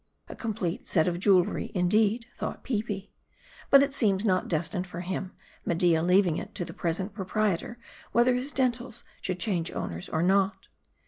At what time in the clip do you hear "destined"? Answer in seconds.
4.47-4.87